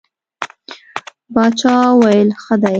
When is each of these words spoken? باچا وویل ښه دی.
باچا 1.33 1.75
وویل 1.93 2.29
ښه 2.41 2.55
دی. 2.61 2.69